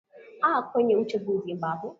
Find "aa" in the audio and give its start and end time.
0.43-0.61